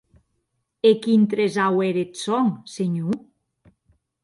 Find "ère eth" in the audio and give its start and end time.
1.87-2.17